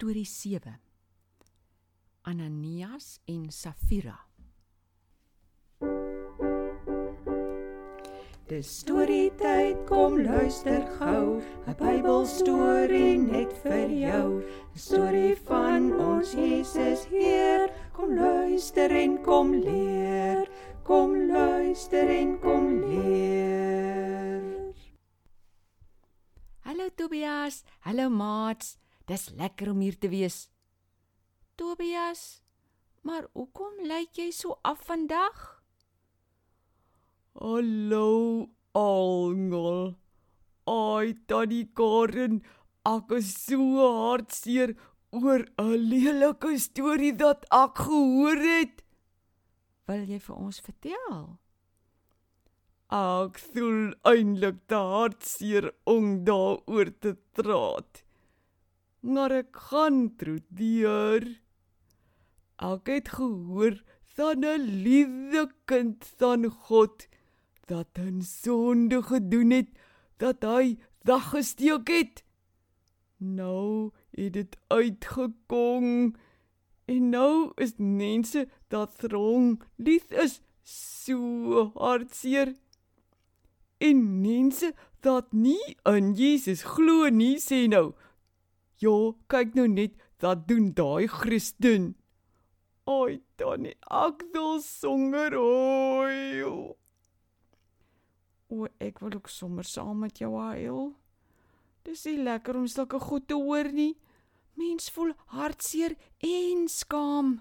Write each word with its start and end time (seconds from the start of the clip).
Storie 0.00 0.24
7. 0.24 0.80
Ananias 2.22 3.20
en 3.28 3.50
Safira. 3.52 4.14
Dis 8.48 8.70
storie 8.80 9.28
tyd, 9.36 9.76
kom 9.90 10.16
luister 10.24 10.88
gou, 10.96 11.42
'n 11.68 11.76
Bybelstorie 11.76 13.18
net 13.18 13.52
vir 13.60 13.92
jou. 13.92 14.40
'n 14.72 14.78
Storie 14.88 15.36
van 15.36 15.92
ons 15.92 16.32
Jesus 16.32 17.04
Heer, 17.12 17.68
kom 17.92 18.16
luister 18.16 18.90
en 18.90 19.22
kom 19.22 19.52
leer. 19.52 20.48
Kom 20.82 21.28
luister 21.28 22.08
en 22.08 22.38
kom 22.40 22.88
leer. 22.88 24.72
Hallo 26.64 26.88
Tobias, 26.88 27.64
hallo 27.80 28.08
maats. 28.08 28.79
Dis 29.10 29.26
lekker 29.34 29.72
om 29.72 29.80
hier 29.82 29.96
te 29.98 30.06
wees. 30.08 30.44
Tobias, 31.58 32.42
maar 33.02 33.24
hoekom 33.34 33.80
lyk 33.90 34.14
jy 34.20 34.28
so 34.30 34.54
af 34.62 34.84
vandag? 34.86 35.38
Hallo, 37.34 38.50
almal. 38.78 39.96
Ai, 40.70 41.16
tannie 41.26 41.66
Karen, 41.74 42.38
ek 42.86 43.10
is 43.18 43.32
so 43.48 43.88
hartseer 43.96 44.76
oor 45.10 45.42
'n 45.58 45.88
lelike 45.90 46.52
storie 46.66 47.14
wat 47.22 47.48
ek 47.50 47.82
gehoor 47.86 48.38
het. 48.46 48.84
Wil 49.88 50.04
jy 50.06 50.20
vir 50.20 50.36
ons 50.36 50.60
vertel? 50.60 51.24
Ek 53.00 53.42
voel 53.48 53.90
eintlik 54.12 54.62
te 54.68 54.78
hartseer 54.94 55.72
om 55.84 56.22
daaroor 56.22 56.94
te 57.00 57.16
praat. 57.34 58.04
Maar 59.00 59.32
ek 59.32 59.56
gaan 59.70 60.10
probeer. 60.20 61.24
Ek 62.60 62.90
het 62.92 63.08
gehoor 63.16 63.80
van 64.16 64.44
'n 64.44 64.82
liewe 64.84 65.48
kind 65.64 66.04
van 66.20 66.44
God 66.44 67.08
dat 67.66 67.88
'n 67.96 68.20
sonde 68.20 69.02
gedoen 69.02 69.50
het 69.50 69.70
dat 70.16 70.42
hy 70.42 70.76
weggesteek 71.08 71.88
het. 71.88 72.24
Nou 73.16 73.90
het 74.10 74.32
dit 74.32 74.56
uitgekom 74.68 76.14
en 76.84 77.08
nou 77.08 77.52
is 77.56 77.72
mense 77.76 78.48
dat 78.68 78.98
throng 78.98 79.62
lief 79.76 80.10
is 80.10 80.40
so 80.62 81.70
hartseer. 81.74 82.54
En 83.78 84.20
mense 84.20 84.74
dat 85.00 85.32
nie 85.32 85.76
in 85.82 86.12
Jesus 86.14 86.62
glo 86.62 87.08
nie 87.08 87.38
sê 87.38 87.66
nou. 87.68 87.94
Ja, 88.80 89.12
kyk 89.28 89.56
nou 89.58 89.66
net 89.68 89.96
wat 90.24 90.46
doen 90.48 90.70
daai 90.72 91.08
Christen. 91.12 91.94
Oi, 92.88 93.20
Tannie, 93.36 93.76
ek 93.92 94.22
wil 94.32 94.56
songer 94.64 95.34
oi. 95.36 96.40
O, 98.50 98.66
ek 98.80 99.02
wil 99.04 99.18
ook 99.18 99.28
sommer 99.28 99.68
saam 99.68 100.00
met 100.00 100.22
jou 100.22 100.32
huil. 100.40 100.94
Dis 101.84 102.06
nie 102.08 102.22
lekker 102.24 102.56
om 102.56 102.64
sulke 102.68 102.98
goed 103.04 103.26
te 103.28 103.36
hoor 103.36 103.68
nie. 103.72 103.98
Mens 104.56 104.88
voel 104.92 105.12
hartseer 105.36 105.94
en 106.24 106.64
skaam. 106.68 107.34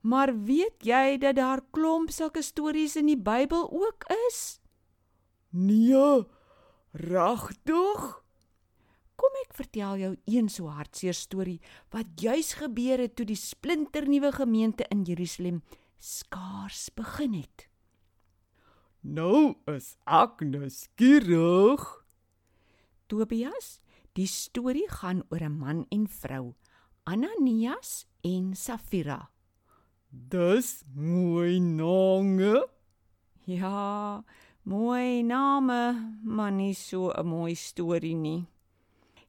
Maar 0.00 0.32
weet 0.32 0.88
jy 0.88 1.18
dat 1.20 1.36
daar 1.36 1.62
klomp 1.70 2.10
sulke 2.14 2.42
stories 2.42 2.96
in 2.96 3.12
die 3.12 3.20
Bybel 3.20 3.68
ook 3.68 4.08
is? 4.28 4.58
Nee, 5.52 6.24
regtig? 6.92 8.08
Kom 9.18 9.34
ek 9.42 9.56
vertel 9.58 9.96
jou 9.98 10.12
een 10.30 10.48
so 10.52 10.70
hartseer 10.70 11.16
storie 11.16 11.58
wat 11.90 12.06
juis 12.22 12.54
gebeur 12.60 13.02
het 13.02 13.16
toe 13.18 13.26
die 13.26 13.38
splinternuwe 13.38 14.30
gemeente 14.36 14.86
in 14.94 15.02
Jerusalem 15.08 15.62
skaars 15.98 16.88
begin 16.94 17.34
het. 17.34 17.66
Nou 19.02 19.56
is 19.66 19.96
ek 20.06 20.42
nuuskierig. 20.46 21.82
Tobias, 23.10 23.78
die 24.14 24.28
storie 24.28 24.86
gaan 25.00 25.22
oor 25.30 25.42
'n 25.42 25.58
man 25.58 25.86
en 25.90 26.06
vrou, 26.06 26.54
Ananias 27.04 28.06
en 28.22 28.54
Safira. 28.54 29.30
Dis 30.10 30.84
mooi 30.94 31.60
name. 31.60 32.68
Ja, 33.46 34.24
mooi 34.62 35.22
name, 35.22 36.14
maar 36.22 36.52
nie 36.52 36.74
so 36.74 37.10
'n 37.10 37.26
mooi 37.26 37.54
storie 37.54 38.14
nie. 38.14 38.46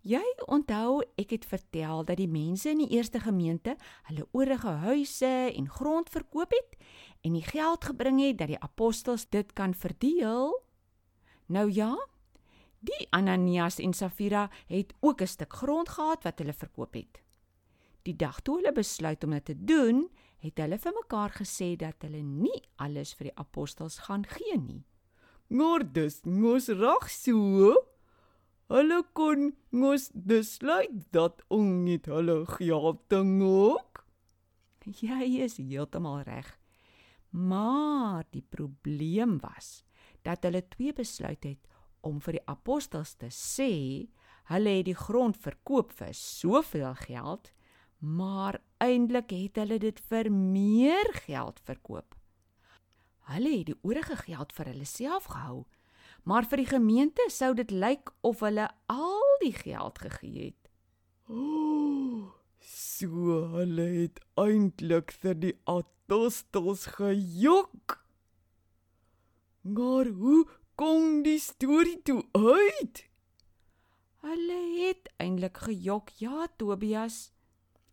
Jy 0.07 0.23
onthou 0.47 1.01
ek 1.19 1.33
het 1.35 1.45
vertel 1.45 2.05
dat 2.07 2.17
die 2.17 2.29
mense 2.31 2.69
in 2.71 2.79
die 2.79 2.95
eerste 2.95 3.19
gemeente 3.19 3.75
hulle 4.07 4.27
oorige 4.31 4.71
huise 4.85 5.51
en 5.51 5.67
grond 5.69 6.09
verkoop 6.09 6.55
het 6.55 6.77
en 7.27 7.35
die 7.35 7.43
geld 7.43 7.83
gebring 7.83 8.21
het 8.23 8.37
dat 8.39 8.47
die 8.47 8.61
apostels 8.63 9.27
dit 9.29 9.51
kan 9.53 9.73
verdeel? 9.73 10.55
Nou 11.51 11.67
ja, 11.71 11.91
die 12.79 13.07
Ananias 13.11 13.79
en 13.83 13.93
Safira 13.93 14.49
het 14.67 14.93
ook 14.99 15.21
'n 15.21 15.27
stuk 15.27 15.53
grond 15.53 15.89
gehad 15.89 16.23
wat 16.23 16.39
hulle 16.39 16.53
verkoop 16.53 16.93
het. 16.93 17.21
Die 18.03 18.15
dag 18.15 18.39
toe 18.41 18.55
hulle 18.55 18.71
besluit 18.71 19.23
om 19.23 19.31
dit 19.31 19.45
te 19.45 19.55
doen, 19.65 20.09
het 20.37 20.57
hulle 20.57 20.77
vir 20.77 20.93
mekaar 20.95 21.31
gesê 21.31 21.75
dat 21.75 21.95
hulle 21.99 22.21
nie 22.21 22.63
alles 22.75 23.13
vir 23.13 23.29
die 23.29 23.37
apostels 23.37 23.99
gaan 24.07 24.25
gee 24.25 24.57
nie. 24.57 24.83
Maar 25.47 25.83
dis 25.93 26.21
mos 26.23 26.69
reg 26.69 27.09
so. 27.09 27.88
Hulle 28.69 28.99
kon 29.17 29.47
mos 29.73 30.11
besluit 30.13 31.07
dat 31.15 31.41
om 31.49 31.79
nie 31.87 31.97
hulle 32.05 32.43
geld 32.45 32.99
te 33.09 33.21
ook. 33.41 34.03
Jy 34.85 35.41
is 35.41 35.57
heeltemal 35.57 36.21
reg. 36.27 36.51
Maar 37.33 38.27
die 38.29 38.45
probleem 38.45 39.39
was 39.41 39.83
dat 40.21 40.45
hulle 40.45 40.61
twee 40.69 40.93
besluit 40.93 41.43
het 41.43 41.65
om 42.05 42.21
vir 42.21 42.37
die 42.37 42.45
apostels 42.45 43.15
te 43.17 43.31
sê 43.33 43.71
hulle 44.53 44.75
het 44.77 44.85
die 44.85 44.97
grond 44.97 45.37
verkoop 45.37 45.91
vir 45.97 46.13
soveel 46.13 46.93
geld, 47.07 47.49
maar 47.97 48.61
eintlik 48.77 49.33
het 49.33 49.57
hulle 49.63 49.81
dit 49.81 49.99
vir 50.09 50.29
meer 50.29 51.09
geld 51.25 51.57
verkoop. 51.65 52.13
Hulle 53.33 53.57
het 53.57 53.67
die 53.73 53.79
oorige 53.81 54.17
geld 54.25 54.53
vir 54.53 54.73
hulle 54.73 54.85
self 54.89 55.29
gehou, 55.33 55.65
maar 56.23 56.47
vir 56.47 56.63
die 56.63 56.71
gemeente 56.71 57.25
sou 57.31 57.53
dit 57.57 57.71
lyk 57.71 58.11
of 58.21 58.43
hulle 58.45 58.67
al 58.91 59.37
die 59.43 59.53
geld 59.53 59.99
gegee 59.99 60.49
het. 60.49 60.71
Oh, 61.29 62.29
so 62.59 63.41
hulle 63.55 63.87
het 64.01 64.19
eintlik 64.39 65.13
vir 65.21 65.37
die 65.39 65.55
apostels 65.69 66.85
gejok. 66.97 67.99
Maar 69.61 70.07
hoe 70.07 70.47
kom 70.75 71.21
die 71.23 71.39
storie 71.39 72.01
toe 72.03 72.23
uit? 72.31 73.03
Hulle 74.23 74.59
het 74.87 75.11
eintlik 75.17 75.57
gejok, 75.57 76.09
ja, 76.19 76.47
Tobias. 76.57 77.29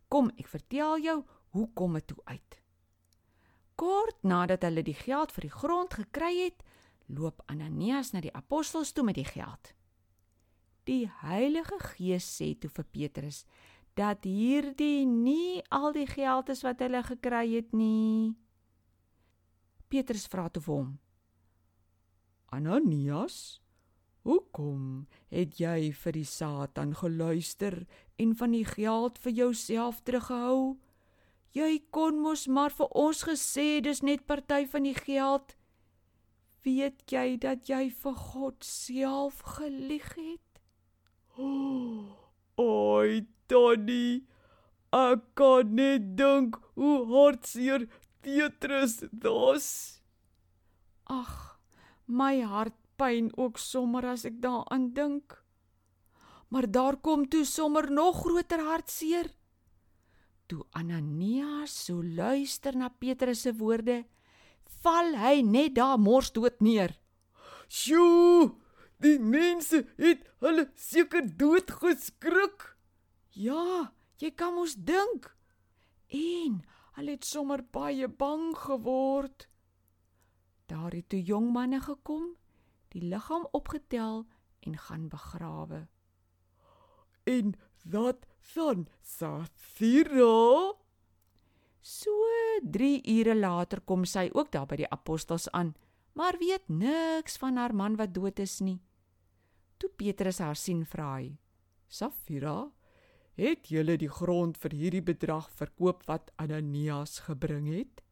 Kom, 0.09 0.31
ek 0.38 0.48
vertel 0.50 1.03
jou 1.03 1.20
hoe 1.54 1.66
kom 1.75 1.94
dit 1.98 2.06
toe 2.10 2.19
uit. 2.25 2.59
Kort 3.76 4.22
nadat 4.22 4.65
hulle 4.65 4.82
die 4.82 4.97
geld 4.97 5.34
vir 5.36 5.47
die 5.48 5.53
grond 5.53 5.94
gekry 5.98 6.32
het, 6.38 6.62
loop 7.06 7.42
Ananias 7.46 8.12
na 8.12 8.20
die 8.20 8.34
apostels 8.34 8.92
toe 8.92 9.04
met 9.04 9.18
die 9.18 9.26
geld. 9.28 9.74
Die 10.86 11.10
Heilige 11.22 11.78
Gees 11.82 12.26
sê 12.38 12.52
toe 12.58 12.70
vir 12.70 12.86
Petrus 12.94 13.44
dat 13.96 14.26
hierdie 14.28 15.06
nie 15.08 15.62
al 15.72 15.94
die 15.96 16.06
geld 16.06 16.50
is 16.52 16.62
wat 16.66 16.82
hulle 16.84 17.00
gekry 17.06 17.46
het 17.56 17.72
nie. 17.72 18.36
Petrus 19.88 20.26
vra 20.28 20.48
toe 20.52 20.62
vir 20.62 20.74
hom: 20.74 20.90
Ananias, 22.52 23.62
hoekom 24.26 25.06
het 25.32 25.56
jy 25.62 25.92
vir 25.96 26.18
die 26.18 26.28
Satan 26.28 26.92
geluister 26.98 27.84
en 28.20 28.34
van 28.36 28.52
die 28.52 28.66
geld 28.66 29.18
vir 29.24 29.38
jouself 29.41 30.02
teruggehou? 30.04 30.76
Jy 31.56 31.86
kon 31.91 32.20
mos 32.20 32.44
maar 32.52 32.74
vir 32.74 32.91
ons 32.92 33.22
gesê 33.24 33.80
dis 33.80 34.02
net 34.04 34.26
party 34.28 34.66
van 34.68 34.84
die 34.84 34.98
geld. 34.98 35.56
Weet 36.66 37.04
jy 37.07 37.36
dat 37.39 37.68
jy 37.71 37.84
vir 37.95 38.15
God 38.18 38.65
self 38.66 39.39
gelieg 39.54 40.07
het? 40.18 40.59
Oi, 42.59 43.22
Tony. 43.47 44.24
Ek 44.91 45.22
kan 45.39 45.71
net 45.78 46.09
dink 46.18 46.59
hoe 46.74 46.97
hartseer 47.13 47.84
Petrus 48.24 49.04
was. 49.22 49.68
Ag, 51.07 51.60
my 52.10 52.41
hart 52.42 52.74
pyn 52.98 53.30
ook 53.39 53.62
sommer 53.62 54.03
as 54.16 54.27
ek 54.27 54.42
daaraan 54.42 54.91
dink. 54.97 55.39
Maar 56.51 56.66
daar 56.66 56.98
kom 56.98 57.28
toe 57.30 57.45
sommer 57.47 57.86
nog 57.92 58.24
groter 58.24 58.65
hartseer. 58.66 59.30
Toe 60.51 60.66
Ananias 60.74 61.78
so 61.86 62.03
luister 62.03 62.74
na 62.74 62.91
Petrus 62.91 63.47
se 63.47 63.54
woorde, 63.54 64.03
val 64.83 65.15
hy 65.16 65.42
net 65.42 65.74
daar 65.74 65.98
mors 65.98 66.33
dood 66.33 66.60
neer. 66.60 66.98
"Sjoe, 67.68 68.54
die 68.98 69.18
mense 69.18 69.86
het 69.97 70.22
hulle 70.41 70.71
seker 70.74 71.36
dood 71.36 71.71
geskrik." 71.71 72.77
Ja, 73.30 73.92
Jy 74.16 74.30
kan 74.33 74.54
mos 74.57 74.74
dink. 74.80 75.28
En 76.09 76.63
hulle 76.97 77.16
het 77.18 77.27
sommer 77.28 77.60
baie 77.72 78.09
bang 78.09 78.54
geword. 78.57 79.48
Daar 80.72 80.97
het 80.97 81.10
toe 81.12 81.21
jong 81.22 81.51
manne 81.53 81.80
gekom, 81.84 82.33
die 82.95 83.04
liggaam 83.04 83.45
opgetel 83.53 84.24
en 84.65 84.78
gaan 84.86 85.09
begrawe. 85.12 85.84
En 87.28 87.54
dat 87.84 88.24
van 88.54 88.86
Safira? 89.03 90.72
So 91.86 92.10
3 92.66 93.04
ure 93.06 93.34
later 93.38 93.78
kom 93.86 94.03
sy 94.10 94.24
ook 94.34 94.48
daar 94.50 94.66
by 94.66 94.80
die 94.80 94.88
apostels 94.91 95.44
aan, 95.54 95.68
maar 96.18 96.34
weet 96.41 96.66
niks 96.66 97.38
van 97.38 97.60
haar 97.62 97.74
man 97.78 97.94
wat 98.00 98.10
dood 98.16 98.42
is 98.42 98.56
nie. 98.59 98.80
Toe 99.78 99.92
Petrus 99.94 100.41
haar 100.42 100.59
sien, 100.59 100.83
vra 100.83 101.12
hy: 101.21 101.28
"Safira, 101.86 102.72
het 103.38 103.71
julle 103.71 103.94
die 104.03 104.10
grond 104.10 104.59
vir 104.59 104.74
hierdie 104.74 105.04
bedrag 105.12 105.47
verkoop 105.62 106.03
wat 106.10 106.34
Ananias 106.42 107.21
gebring 107.28 107.71
het?" 107.71 108.03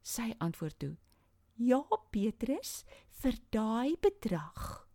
Sy 0.00 0.32
antwoord 0.40 0.78
toe: 0.78 0.96
"Ja, 1.60 1.84
Petrus, 2.10 2.84
vir 3.20 3.36
daai 3.50 3.92
bedrag." 4.00 4.88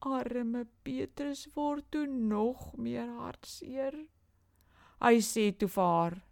Arme 0.00 0.66
Petrus 0.82 1.48
word 1.54 1.84
toe 1.90 2.06
nog 2.06 2.72
meer 2.76 3.12
hartseer. 3.20 4.06
Hy 5.04 5.20
sê 5.20 5.52
toe 5.52 5.68
vir 5.68 5.84
haar: 5.84 6.24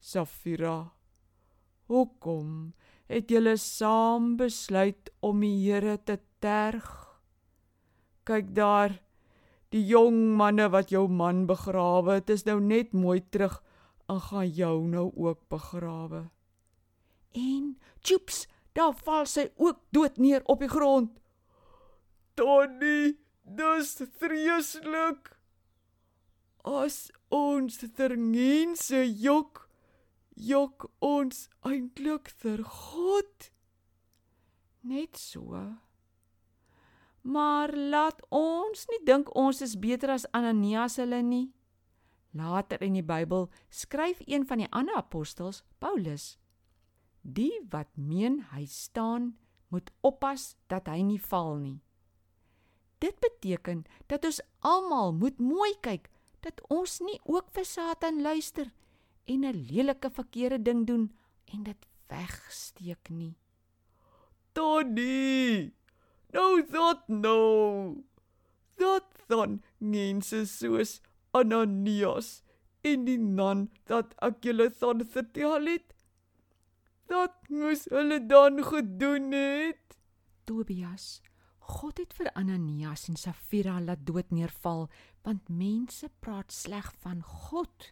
"Safira, 0.00 0.92
hoekom 1.86 2.74
het 3.08 3.30
julle 3.30 3.56
saam 3.56 4.36
besluit 4.36 5.10
om 5.20 5.40
die 5.40 5.56
Here 5.64 5.98
te 6.04 6.18
terg? 6.40 6.86
Kyk 8.24 8.54
daar, 8.54 9.00
die 9.70 9.84
jong 9.86 10.36
manne 10.36 10.68
wat 10.68 10.90
jou 10.90 11.08
man 11.08 11.46
begrawe 11.46 12.20
het, 12.20 12.30
is 12.30 12.44
nou 12.44 12.60
net 12.60 12.92
mooi 12.92 13.20
terug 13.20 13.62
en 14.08 14.20
gaan 14.20 14.48
jou 14.48 14.86
nou 14.86 15.12
ook 15.16 15.48
begrawe." 15.48 16.30
En 17.32 17.78
tjoeps, 18.00 18.46
daar 18.72 18.94
val 19.04 19.26
sy 19.26 19.48
ook 19.56 19.80
dood 19.90 20.16
neer 20.16 20.42
op 20.44 20.60
die 20.60 20.68
grond. 20.68 21.10
Tony, 22.34 23.16
dis 23.42 23.96
vreeslik. 24.18 25.32
As 26.64 27.10
ons 27.28 27.78
tergense 27.96 29.00
jok, 29.22 29.67
jok 30.38 30.86
ons 31.02 31.48
eintlik 31.66 32.30
vir 32.42 32.62
God. 32.62 33.50
Net 34.86 35.18
so. 35.18 35.58
Maar 37.26 37.74
laat 37.74 38.22
ons 38.30 38.86
nie 38.92 39.00
dink 39.04 39.32
ons 39.36 39.60
is 39.64 39.74
beter 39.76 40.14
as 40.14 40.28
Ananias 40.32 40.96
hulle 41.02 41.20
nie. 41.22 41.48
Later 42.38 42.80
in 42.84 42.94
die 42.94 43.04
Bybel 43.04 43.48
skryf 43.70 44.20
een 44.26 44.46
van 44.46 44.62
die 44.62 44.70
ander 44.70 44.96
apostels, 44.96 45.64
Paulus: 45.82 46.38
Die 47.22 47.52
wat 47.72 47.90
meen 47.96 48.44
hy 48.52 48.64
staan, 48.66 49.34
moet 49.68 49.90
oppas 50.00 50.54
dat 50.68 50.88
hy 50.88 51.02
nie 51.02 51.20
val 51.20 51.56
nie. 51.58 51.80
Dit 53.02 53.18
beteken 53.20 53.84
dat 54.06 54.24
ons 54.24 54.40
almal 54.60 55.12
moet 55.12 55.38
mooi 55.38 55.74
kyk 55.82 56.08
dat 56.46 56.60
ons 56.70 57.00
nie 57.02 57.18
ook 57.26 57.50
vir 57.54 57.66
Satan 57.66 58.22
luister 58.22 58.70
en 59.32 59.44
'n 59.44 59.60
lelike 59.70 60.10
verkeerde 60.10 60.62
ding 60.62 60.86
doen 60.86 61.04
en 61.44 61.62
dit 61.62 61.86
wegsteek 62.08 63.08
nie. 63.08 63.36
Tony, 64.52 65.72
nou 66.32 66.66
dat 66.70 67.08
nou. 67.08 68.04
Dat 68.76 69.06
dan 69.26 69.62
mense 69.78 70.46
soos 70.46 71.00
Ananias 71.30 72.42
en 72.80 73.04
die 73.04 73.18
nan 73.18 73.68
dat 73.84 74.14
ek 74.24 74.42
julle 74.44 74.70
dan 74.80 75.04
vertel 75.04 75.66
het. 75.66 75.94
Dat 77.06 77.34
moes 77.48 77.84
hulle 77.90 78.26
dan 78.26 78.62
gedoen 78.64 79.32
het. 79.32 79.98
Tobias 80.44 81.20
God 81.68 81.98
het 82.00 82.14
vir 82.16 82.30
Ananias 82.32 83.08
en 83.12 83.16
Safira 83.20 83.76
laat 83.84 84.06
dood 84.08 84.30
neerval 84.32 84.86
want 85.26 85.50
mense 85.52 86.08
praat 86.24 86.52
sleg 86.54 86.86
van 87.02 87.20
God 87.20 87.90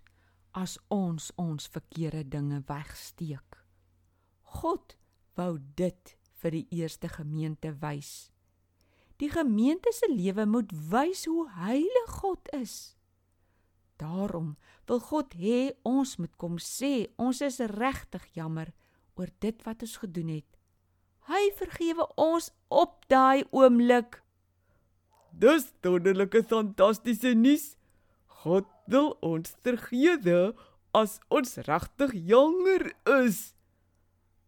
as 0.56 0.78
ons 0.92 1.28
ons 1.40 1.68
verkeerde 1.72 2.24
dinge 2.32 2.62
wegsteek. 2.68 3.60
God 4.60 4.96
wou 5.36 5.58
dit 5.76 6.16
vir 6.40 6.56
die 6.56 6.66
eerste 6.80 7.10
gemeente 7.12 7.74
wys. 7.82 8.30
Die 9.20 9.30
gemeente 9.32 9.92
se 9.96 10.08
lewe 10.12 10.44
moet 10.48 10.72
wys 10.90 11.24
hoe 11.28 11.46
heilig 11.56 12.18
God 12.20 12.50
is. 12.56 12.96
Daarom 14.00 14.56
wil 14.88 15.00
God 15.00 15.36
hê 15.36 15.72
ons 15.88 16.16
moet 16.20 16.36
kom 16.36 16.58
sê 16.60 17.08
ons 17.20 17.40
is 17.44 17.62
regtig 17.76 18.26
jammer 18.36 18.72
oor 19.16 19.32
dit 19.40 19.64
wat 19.64 19.84
ons 19.84 19.96
gedoen 20.02 20.34
het 20.36 20.56
Hy 21.26 21.48
vergewe 21.58 22.04
ons 22.22 22.52
op 22.70 23.00
daai 23.10 23.42
oomblik. 23.50 24.20
Dis 25.34 25.72
wonderlike 25.82 26.44
fantastiese 26.46 27.32
nuus. 27.34 27.72
God 28.44 28.68
wil 28.86 29.12
ons 29.20 29.54
vergewe 29.66 30.54
as 30.96 31.18
ons 31.28 31.58
regtig 31.68 32.14
jonger 32.30 32.88
is. 33.18 33.52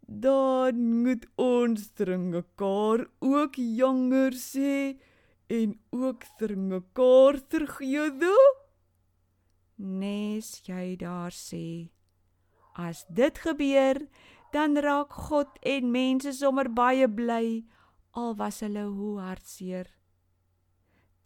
Dan 0.08 0.80
moet 1.02 1.26
ons 1.36 1.90
dring 2.00 2.30
mekaar 2.32 3.04
ook 3.20 3.58
jonger 3.58 4.32
sê 4.32 4.96
en 5.52 5.76
ook 5.90 6.24
dring 6.40 6.68
mekaar 6.72 7.40
vergewe. 7.52 8.34
Nes 9.76 10.56
jy 10.66 10.96
daar 10.98 11.34
sê 11.34 11.90
as 12.78 13.04
dit 13.10 13.38
gebeur 13.42 13.98
dan 14.54 14.78
raak 14.78 15.12
God 15.12 15.58
en 15.66 15.90
mense 15.92 16.32
sommer 16.32 16.70
baie 16.72 17.08
bly 17.10 17.66
al 18.16 18.36
was 18.38 18.62
hulle 18.64 18.86
hoe 18.86 19.18
hartseer. 19.20 19.90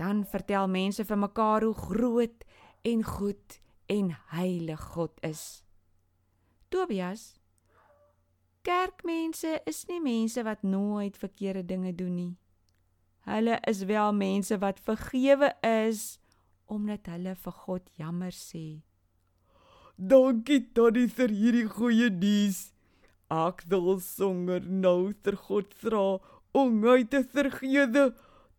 Dan 0.00 0.25
vertel 0.26 0.67
mense 0.69 1.05
vir 1.05 1.20
mekaar 1.20 1.62
hoe 1.62 1.76
groot 1.76 2.44
en 2.82 3.05
goed 3.05 3.61
en 3.87 4.17
heilig 4.32 4.81
God 4.94 5.12
is. 5.20 5.64
Tobias 6.69 7.43
Kerkmense 8.62 9.61
is 9.67 9.84
nie 9.88 10.00
mense 10.00 10.43
wat 10.46 10.62
nooit 10.62 11.17
verkeerde 11.19 11.64
dinge 11.67 11.94
doen 11.94 12.14
nie. 12.14 12.34
Hulle 13.26 13.58
is 13.67 13.82
wel 13.90 14.12
mense 14.14 14.58
wat 14.62 14.81
vergewe 14.87 15.50
is 15.67 16.19
omdat 16.67 17.11
hulle 17.11 17.34
vir 17.34 17.56
God 17.64 17.90
jammer 17.99 18.34
sê. 18.34 18.82
Dankie 19.99 20.62
Tony 20.75 21.09
vir 21.11 21.35
hierdie 21.35 21.66
goeie 21.68 22.09
nuus. 22.11 22.71
Ek 23.33 23.62
wil 23.71 23.99
songer 24.02 24.64
nou 24.66 25.12
ter 25.26 25.37
God 25.49 25.75
vra 25.83 26.07
om 26.54 26.78
my 26.85 27.02
te 27.02 27.23
vergewe 27.35 28.12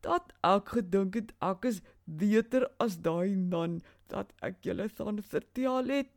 dat 0.03 0.31
ek 0.43 0.75
gedink 0.77 1.15
het 1.19 1.33
ek 1.39 1.67
is 1.71 1.81
beter 2.03 2.67
as 2.83 3.00
daai 3.07 3.36
man 3.39 3.79
dat 4.13 4.34
ek 4.46 4.62
julle 4.65 4.88
van 5.00 5.22
vertel 5.34 5.89
het. 5.91 6.12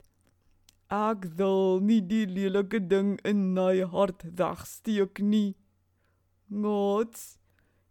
Ek 0.92 1.26
wil 1.38 1.80
nie 1.82 2.02
die 2.06 2.26
lelike 2.30 2.78
ding 2.92 3.16
in 3.26 3.52
my 3.56 3.80
hart 3.90 4.22
wegsteek 4.38 5.18
nie. 5.18 5.56
Gods, 6.46 7.38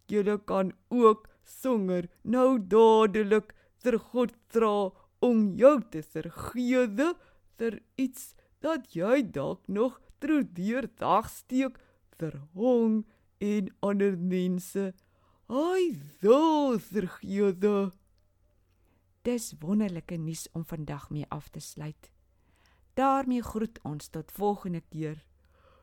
julle 0.07 0.37
kan 0.51 0.71
ook 0.89 1.27
songer 1.43 2.07
nou 2.23 2.57
dadelik 2.59 3.51
ter 3.83 3.97
God 3.99 4.31
vra 4.53 4.91
om 5.25 5.51
jou 5.59 5.75
te 5.91 6.01
vergewe 6.01 7.11
vir 7.59 7.79
iets 7.99 8.33
dat 8.63 8.95
jy 8.95 9.21
dalk 9.35 9.67
nog 9.67 9.99
troedeur 10.23 10.87
dagsteek 11.01 11.77
vir 12.19 12.39
hom 12.55 13.03
en 13.43 13.69
ander 13.83 14.15
mense. 14.17 14.93
Ai, 15.51 15.99
so 16.21 16.79
vergeede. 16.79 17.91
Dis 19.25 19.55
wonderlike 19.59 20.19
nuus 20.21 20.47
om 20.53 20.65
vandag 20.65 21.09
mee 21.09 21.25
af 21.33 21.49
te 21.49 21.59
sluit. 21.59 22.11
daarmee 22.93 23.41
groet 23.43 23.79
ons 23.83 24.07
tot 24.07 24.31
volgende 24.31 24.81
keer. 24.89 25.25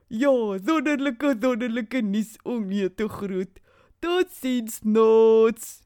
Ja, 0.06 0.30
wonderlike 0.64 1.36
wonderlike 1.40 2.00
nuus 2.00 2.36
om 2.42 2.66
mee 2.66 2.94
te 2.94 3.08
groet. 3.08 3.60
Totsiens, 3.98 4.78
nots. 4.82 5.82